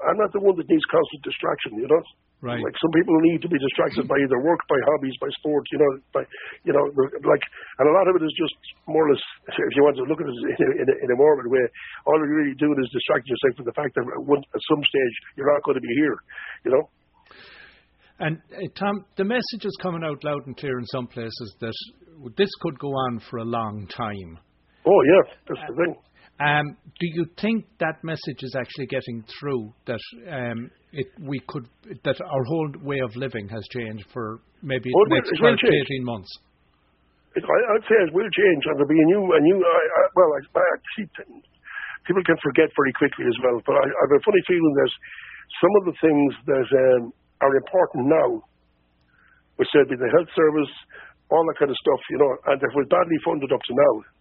I'm 0.08 0.18
not 0.18 0.32
the 0.32 0.40
one 0.40 0.56
that 0.58 0.66
needs 0.72 0.88
constant 0.88 1.22
distraction, 1.28 1.76
you 1.76 1.92
know. 1.92 2.04
Right. 2.38 2.62
Like 2.62 2.78
some 2.78 2.94
people 2.94 3.18
need 3.26 3.42
to 3.42 3.50
be 3.50 3.58
distracted 3.58 4.06
by 4.06 4.14
either 4.22 4.38
work, 4.46 4.62
by 4.70 4.78
hobbies, 4.94 5.18
by 5.18 5.26
sport. 5.42 5.66
You 5.74 5.80
know, 5.82 5.92
by 6.14 6.22
you 6.70 6.74
know, 6.74 6.86
like, 7.26 7.42
and 7.82 7.90
a 7.90 7.94
lot 7.98 8.06
of 8.06 8.14
it 8.14 8.22
is 8.22 8.34
just 8.38 8.54
more 8.86 9.10
or 9.10 9.10
less. 9.10 9.24
If 9.50 9.74
you 9.74 9.82
want 9.82 9.98
to 9.98 10.06
look 10.06 10.22
at 10.22 10.30
it 10.30 10.38
in 10.38 10.46
a, 10.46 10.74
in 10.78 10.86
a, 10.86 10.96
in 11.02 11.10
a 11.10 11.18
morbid 11.18 11.50
way, 11.50 11.66
all 12.06 12.14
you're 12.22 12.30
really 12.30 12.54
doing 12.62 12.78
is 12.78 12.94
distracting 12.94 13.34
yourself 13.34 13.54
from 13.58 13.66
the 13.66 13.74
fact 13.74 13.98
that 13.98 14.06
at 14.06 14.62
some 14.70 14.82
stage 14.86 15.16
you're 15.34 15.50
not 15.50 15.66
going 15.66 15.82
to 15.82 15.86
be 15.86 15.94
here. 15.98 16.18
You 16.62 16.72
know. 16.78 16.84
And 18.22 18.38
uh, 18.54 18.70
Tom, 18.78 19.06
the 19.18 19.26
message 19.26 19.66
is 19.66 19.74
coming 19.82 20.06
out 20.06 20.22
loud 20.24 20.46
and 20.46 20.56
clear 20.58 20.78
in 20.78 20.86
some 20.94 21.08
places 21.08 21.58
that 21.60 21.74
this 22.38 22.50
could 22.62 22.78
go 22.78 22.90
on 22.90 23.20
for 23.30 23.38
a 23.38 23.46
long 23.46 23.88
time. 23.90 24.38
Oh 24.86 25.02
yeah, 25.10 25.24
that's 25.50 25.66
the 25.70 25.76
thing. 25.76 25.96
Um, 26.38 26.78
do 27.02 27.08
you 27.18 27.26
think 27.42 27.66
that 27.82 27.98
message 28.06 28.46
is 28.46 28.54
actually 28.54 28.86
getting 28.86 29.26
through 29.26 29.74
that 29.90 30.02
um, 30.30 30.70
it, 30.94 31.10
we 31.18 31.42
could 31.50 31.66
that 32.06 32.22
our 32.22 32.44
whole 32.46 32.70
way 32.86 33.02
of 33.02 33.10
living 33.18 33.50
has 33.50 33.66
changed 33.74 34.06
for 34.14 34.38
maybe 34.62 34.94
well, 34.94 35.10
the 35.10 35.18
next 35.18 35.34
12 35.34 35.58
to 35.66 35.70
18 35.98 36.06
months? 36.06 36.30
It, 37.34 37.42
I, 37.42 37.74
would 37.74 37.86
say 37.90 37.98
it 38.06 38.14
will 38.14 38.30
change, 38.30 38.62
and 38.70 38.78
there'll 38.78 38.90
be 38.90 39.02
a 39.02 39.10
new, 39.10 39.22
a 39.34 39.42
new. 39.42 39.58
I, 39.62 39.82
I, 39.82 40.02
well, 40.14 40.30
I, 40.38 40.42
I 40.62 40.78
see 40.94 41.06
people 42.06 42.22
can 42.22 42.38
forget 42.46 42.70
very 42.78 42.94
quickly 42.94 43.26
as 43.26 43.38
well, 43.42 43.58
but 43.66 43.74
I, 43.74 43.86
have 43.86 44.14
a 44.14 44.22
funny 44.22 44.42
feeling 44.46 44.74
that 44.78 44.92
some 45.58 45.74
of 45.82 45.84
the 45.90 45.96
things 45.98 46.32
that 46.54 46.68
um, 46.70 47.02
are 47.42 47.54
important 47.58 48.14
now, 48.14 48.30
which 49.58 49.70
said 49.74 49.90
be 49.90 49.98
the 49.98 50.14
health 50.14 50.30
service, 50.38 50.70
all 51.34 51.42
that 51.50 51.58
kind 51.58 51.74
of 51.74 51.78
stuff, 51.82 52.02
you 52.14 52.22
know, 52.22 52.30
and 52.54 52.62
that 52.62 52.74
was 52.78 52.86
badly 52.94 53.18
funded 53.26 53.50
up 53.50 53.62
to 53.66 53.74
now 53.74 54.17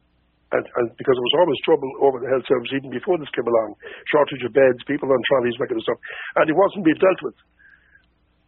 and, 0.54 0.62
and 0.62 0.86
because 0.94 1.14
there 1.16 1.28
was 1.32 1.38
always 1.42 1.60
trouble 1.66 1.90
over 2.06 2.22
the 2.22 2.30
health 2.30 2.46
service 2.46 2.70
even 2.76 2.90
before 2.94 3.18
this 3.18 3.30
came 3.34 3.46
along, 3.46 3.74
shortage 4.10 4.46
of 4.46 4.54
beds, 4.54 4.78
people 4.86 5.10
on 5.10 5.20
trolleys, 5.26 5.58
that 5.58 5.66
kind 5.66 5.80
of 5.80 5.86
stuff, 5.86 6.00
and 6.38 6.46
it 6.46 6.54
wasn't 6.54 6.86
being 6.86 7.02
dealt 7.02 7.20
with, 7.26 7.36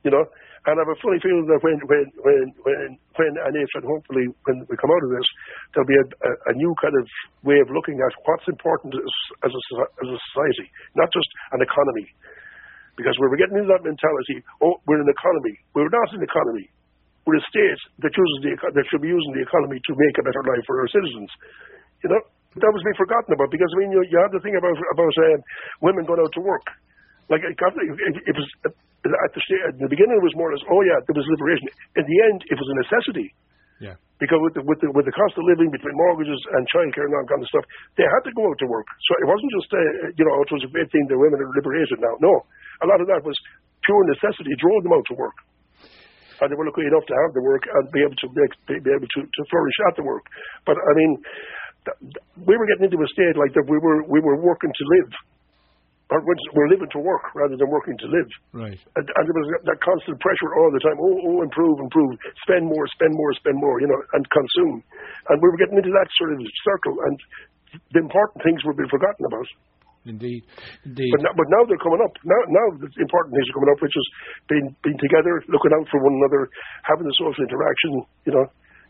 you 0.06 0.12
know. 0.14 0.24
And 0.66 0.74
I 0.74 0.82
have 0.82 0.90
a 0.90 1.00
funny 1.00 1.22
feeling 1.22 1.46
that 1.48 1.62
when, 1.62 1.78
when, 1.86 2.04
when, 2.26 2.44
when, 2.66 2.90
when 3.14 3.32
and 3.40 3.54
if, 3.56 3.70
and 3.78 3.86
hopefully 3.86 4.26
when 4.44 4.66
we 4.66 4.74
come 4.74 4.90
out 4.90 5.04
of 5.06 5.10
this, 5.14 5.28
there'll 5.72 5.88
be 5.88 5.96
a, 5.96 6.06
a, 6.06 6.30
a 6.50 6.54
new 6.58 6.74
kind 6.82 6.92
of 6.98 7.06
way 7.46 7.62
of 7.62 7.70
looking 7.70 7.94
at 7.94 8.12
what's 8.26 8.44
important 8.50 8.92
as, 8.92 9.14
as, 9.46 9.52
a, 9.54 9.62
as 10.02 10.08
a 10.12 10.18
society, 10.28 10.66
not 10.98 11.08
just 11.14 11.30
an 11.54 11.62
economy. 11.62 12.10
Because 12.98 13.14
we 13.22 13.30
were 13.30 13.38
getting 13.38 13.54
into 13.54 13.70
that 13.70 13.86
mentality, 13.86 14.42
oh, 14.58 14.82
we're 14.90 14.98
an 14.98 15.06
economy. 15.06 15.54
We're 15.78 15.88
not 15.88 16.10
an 16.10 16.26
economy. 16.26 16.66
We're 17.22 17.38
a 17.38 17.46
state 17.46 17.80
that 18.02 18.10
uses 18.10 18.38
the 18.42 18.52
that 18.74 18.84
should 18.90 19.04
be 19.04 19.12
using 19.14 19.32
the 19.38 19.44
economy 19.46 19.78
to 19.78 19.92
make 19.94 20.16
a 20.18 20.24
better 20.26 20.42
life 20.42 20.64
for 20.66 20.82
our 20.82 20.90
citizens. 20.90 21.30
You 22.04 22.08
know, 22.14 22.22
that 22.56 22.72
was 22.72 22.82
being 22.82 22.98
forgotten 22.98 23.30
about 23.34 23.50
because 23.50 23.70
I 23.74 23.76
mean, 23.84 23.92
you, 23.92 24.02
you 24.08 24.18
had 24.18 24.32
the 24.32 24.42
thing 24.42 24.56
about 24.56 24.74
about 24.94 25.14
uh, 25.14 25.38
women 25.84 26.08
going 26.08 26.22
out 26.22 26.32
to 26.34 26.42
work. 26.42 26.66
Like 27.28 27.44
it, 27.44 27.54
got, 27.60 27.76
it, 27.76 28.16
it 28.24 28.34
was 28.34 28.48
at 29.04 29.32
the 29.36 29.42
at 29.68 29.74
the 29.78 29.90
beginning, 29.90 30.16
it 30.16 30.24
was 30.24 30.34
more 30.34 30.50
or 30.50 30.54
less, 30.56 30.64
oh 30.66 30.82
yeah, 30.82 30.98
there 31.04 31.14
was 31.14 31.28
liberation. 31.28 31.68
In 31.94 32.04
the 32.08 32.18
end, 32.32 32.38
it 32.48 32.56
was 32.56 32.68
a 32.72 32.76
necessity. 32.82 33.28
Yeah. 33.78 33.94
Because 34.18 34.42
with 34.42 34.54
the 34.58 34.62
with 34.66 34.80
the 34.82 34.90
with 34.90 35.06
the 35.06 35.14
cost 35.14 35.38
of 35.38 35.46
living 35.46 35.70
between 35.70 35.94
mortgages 35.94 36.40
and 36.58 36.66
childcare 36.74 37.06
and 37.06 37.14
all 37.14 37.28
kind 37.30 37.38
of 37.38 37.48
stuff, 37.52 37.62
they 37.94 38.02
had 38.02 38.22
to 38.26 38.32
go 38.34 38.50
out 38.50 38.58
to 38.58 38.66
work. 38.66 38.88
So 39.06 39.10
it 39.22 39.26
wasn't 39.30 39.52
just 39.54 39.70
uh, 39.70 39.78
you 40.18 40.24
know 40.26 40.34
it 40.42 40.50
was 40.50 40.64
a 40.66 40.70
great 40.74 40.90
thing 40.90 41.06
that 41.06 41.14
women 41.14 41.38
are 41.38 41.52
liberated 41.54 42.02
now. 42.02 42.14
No, 42.18 42.32
a 42.82 42.86
lot 42.90 42.98
of 42.98 43.06
that 43.06 43.22
was 43.22 43.38
pure 43.86 44.02
necessity 44.10 44.50
drove 44.58 44.82
them 44.82 44.96
out 44.98 45.06
to 45.12 45.14
work 45.14 45.38
and 46.40 46.46
they 46.50 46.56
were 46.58 46.66
lucky 46.66 46.86
enough 46.86 47.06
to 47.06 47.16
have 47.26 47.34
the 47.34 47.42
work 47.42 47.66
and 47.66 47.90
be 47.90 48.02
able 48.02 48.14
to 48.14 48.28
make, 48.30 48.54
be 48.66 48.90
able 48.94 49.10
to, 49.10 49.20
to 49.26 49.42
flourish 49.50 49.78
at 49.90 49.98
the 49.98 50.06
work. 50.06 50.22
But 50.62 50.78
I 50.78 50.92
mean, 50.94 51.18
we 52.44 52.54
were 52.56 52.66
getting 52.66 52.90
into 52.90 53.00
a 53.00 53.08
state 53.12 53.36
like 53.36 53.52
that 53.54 53.66
we 53.68 53.78
were 53.78 54.04
we 54.08 54.20
were 54.20 54.36
working 54.40 54.70
to 54.70 54.84
live 54.98 55.10
or 56.08 56.24
we're 56.24 56.70
living 56.72 56.88
to 56.88 57.00
work 57.04 57.20
rather 57.36 57.52
than 57.52 57.68
working 57.68 57.92
to 58.00 58.08
live. 58.08 58.30
Right. 58.56 58.80
And, 58.96 59.04
and 59.04 59.22
there 59.28 59.36
was 59.36 59.48
that 59.68 59.80
constant 59.84 60.16
pressure 60.24 60.56
all 60.56 60.72
the 60.72 60.80
time. 60.80 60.96
Oh, 60.96 61.16
oh, 61.20 61.38
improve, 61.44 61.76
improve, 61.84 62.16
spend 62.48 62.64
more, 62.64 62.88
spend 62.96 63.12
more, 63.12 63.30
spend 63.36 63.56
more. 63.60 63.76
You 63.80 63.92
know, 63.92 64.00
and 64.16 64.24
consume. 64.32 64.80
And 65.28 65.36
we 65.44 65.46
were 65.52 65.60
getting 65.60 65.76
into 65.76 65.92
that 65.92 66.08
sort 66.16 66.32
of 66.32 66.40
circle, 66.64 66.96
and 67.12 67.16
the 67.92 68.00
important 68.00 68.40
things 68.40 68.64
were 68.64 68.72
being 68.72 68.88
forgotten 68.88 69.20
about. 69.28 69.48
Indeed, 70.08 70.48
indeed. 70.88 71.12
But 71.12 71.20
now, 71.28 71.34
but 71.36 71.48
now 71.52 71.62
they're 71.68 71.84
coming 71.84 72.00
up. 72.00 72.16
Now, 72.24 72.40
now 72.48 72.66
the 72.80 72.88
important 72.88 73.36
things 73.36 73.44
are 73.52 73.56
coming 73.60 73.72
up, 73.76 73.80
which 73.84 73.92
is 73.92 74.08
being 74.48 74.66
being 74.80 74.96
together, 74.96 75.44
looking 75.52 75.76
out 75.76 75.84
for 75.92 76.00
one 76.00 76.16
another, 76.24 76.48
having 76.88 77.04
the 77.04 77.16
social 77.20 77.44
interaction. 77.44 77.90
You 78.24 78.32
know, 78.32 78.46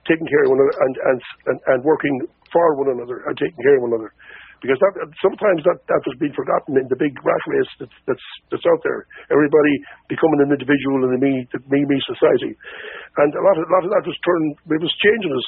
taking 0.07 0.29
care 0.31 0.47
of 0.47 0.55
one 0.55 0.63
another 0.63 0.77
and, 0.79 0.95
and, 0.97 1.19
and, 1.51 1.59
and 1.75 1.79
working 1.83 2.15
for 2.53 2.77
one 2.77 2.91
another 2.95 3.25
and 3.27 3.35
taking 3.37 3.59
care 3.63 3.77
of 3.77 3.83
one 3.85 3.95
another. 3.95 4.13
Because 4.59 4.79
that, 4.83 4.95
sometimes 5.23 5.63
that, 5.63 5.79
that 5.87 6.03
has 6.03 6.17
been 6.19 6.35
forgotten 6.35 6.75
in 6.75 6.87
the 6.91 6.99
big 6.99 7.15
rat 7.23 7.43
race 7.47 7.73
that's, 7.79 7.99
that's, 8.11 8.27
that's 8.51 8.67
out 8.67 8.83
there. 8.83 9.07
Everybody 9.31 9.73
becoming 10.11 10.43
an 10.43 10.51
individual 10.51 11.07
in 11.07 11.11
the 11.15 11.23
me, 11.23 11.47
the 11.55 11.63
me, 11.71 11.87
me 11.87 11.99
society. 12.11 12.59
And 13.23 13.31
a 13.39 13.43
lot 13.43 13.55
of, 13.55 13.65
a 13.65 13.71
lot 13.71 13.85
of 13.87 13.91
that 13.95 14.03
was 14.03 14.19
turned, 14.27 14.59
it 14.75 14.83
was 14.83 14.95
changing 14.99 15.31
as, 15.31 15.47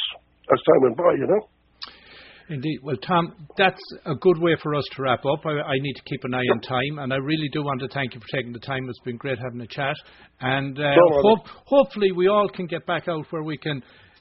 as 0.54 0.61
time 0.62 0.80
went 0.87 0.97
by, 0.97 1.12
you 1.19 1.26
know. 1.26 1.42
Indeed. 2.50 2.80
Well, 2.83 2.97
Tom, 2.97 3.47
that's 3.57 3.80
a 4.07 4.14
good 4.14 4.38
way 4.38 4.57
for 4.61 4.75
us 4.75 4.85
to 4.95 5.02
wrap 5.02 5.25
up. 5.25 5.47
I, 5.47 5.50
I, 5.50 5.78
need 5.78 5.95
to 5.95 6.02
keep 6.02 6.25
an 6.25 6.35
eye 6.35 6.47
on 6.50 6.61
time, 6.61 6.99
and 6.99 7.12
I 7.12 7.16
really 7.16 7.49
do 7.52 7.62
want 7.62 7.80
to 7.80 7.88
thank 7.95 8.14
you 8.14 8.21
for 8.21 8.26
taking 8.37 8.52
the 8.52 8.59
time. 8.59 8.88
It's 8.88 8.99
been 9.00 9.16
great 9.16 9.38
having 9.38 9.61
a 9.61 9.69
chat, 9.69 9.95
and 10.40 10.76
uh, 10.76 10.95
hope, 11.23 11.47
hopefully 11.64 12.11
we 12.11 12.26
all 12.26 12.49
can 12.49 12.66
get 12.66 12.85
back 12.87 13.07
out 13.07 13.25
where 13.30 13.45
we 13.45 13.57
can 13.57 13.80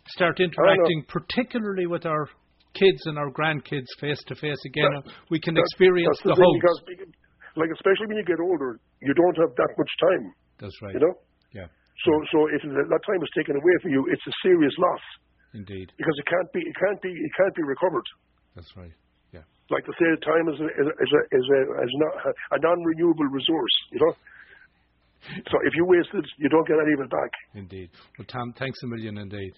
start 0.09 0.39
interacting, 0.39 1.05
particularly 1.07 1.88
with 1.88 2.05
our 2.05 2.29
kids 2.73 3.01
and 3.05 3.17
our 3.17 3.31
grandkids 3.31 3.89
face 3.99 4.19
to 4.27 4.35
face 4.35 4.59
again. 4.65 4.91
That, 5.05 5.13
we 5.29 5.39
can 5.39 5.57
experience 5.57 6.19
the, 6.23 6.33
the 6.33 6.41
hope. 6.41 6.61
Like 7.57 7.69
especially 7.73 8.07
when 8.07 8.17
you 8.17 8.27
get 8.27 8.39
older, 8.39 8.79
you 9.01 9.13
don't 9.13 9.38
have 9.41 9.51
that 9.57 9.71
much 9.77 9.93
time. 9.99 10.23
That's 10.59 10.77
right. 10.81 10.93
You 10.93 11.01
know. 11.01 11.15
Yeah. 11.53 11.67
So 12.05 12.11
so 12.31 12.38
if 12.53 12.61
that 12.63 13.03
time 13.05 13.21
is 13.21 13.31
taken 13.35 13.55
away 13.57 13.75
from 13.81 13.91
you, 13.91 14.05
it's 14.11 14.25
a 14.27 14.35
serious 14.45 14.73
loss. 14.77 15.03
Indeed. 15.53 15.91
Because 15.97 16.15
it 16.19 16.27
can't 16.29 16.49
be 16.53 16.61
it 16.61 16.75
can't 16.77 17.01
be 17.01 17.09
it 17.09 17.31
can't 17.35 17.55
be 17.55 17.63
recovered. 17.63 18.07
That's 18.55 18.71
right. 18.77 18.93
Yeah. 19.33 19.45
Like 19.69 19.85
to 19.85 19.93
say, 19.97 20.09
time 20.25 20.45
is 20.49 20.57
a, 20.61 20.67
is 20.69 20.88
a, 20.89 20.93
is 20.93 21.11
a, 21.13 21.21
is 21.38 21.45
a, 21.45 21.59
is 21.85 21.95
not 22.01 22.13
a 22.53 22.57
non-renewable 22.61 23.29
resource. 23.29 23.75
You 23.91 23.99
know. 24.01 24.13
So 25.51 25.55
if 25.65 25.73
you 25.75 25.85
waste 25.85 26.09
it, 26.13 26.25
you 26.38 26.49
don't 26.49 26.67
get 26.67 26.77
any 26.79 26.93
of 26.93 27.01
it 27.01 27.09
back. 27.11 27.31
Indeed. 27.53 27.89
Well, 28.17 28.25
Tom, 28.25 28.53
thanks 28.57 28.79
a 28.83 28.88
million 28.88 29.17
indeed. 29.17 29.53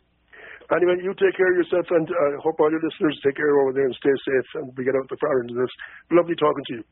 Anyway, 0.70 1.01
you 1.01 1.12
take 1.18 1.36
care 1.36 1.51
of 1.51 1.58
yourself, 1.58 1.86
and 1.89 2.08
I 2.08 2.27
hope 2.44 2.60
all 2.60 2.72
your 2.72 2.84
listeners 2.84 3.20
take 3.25 3.36
care 3.36 3.50
over 3.62 3.74
there 3.74 3.86
and 3.86 3.96
stay 3.96 4.13
safe, 4.13 4.50
and 4.62 4.72
we 4.77 4.86
get 4.86 4.96
out 4.96 5.08
the 5.10 5.18
far 5.20 5.41
of 5.41 5.48
this. 5.50 5.74
Lovely 6.12 6.36
talking 6.36 6.63
to 6.70 6.74
you. 6.80 6.84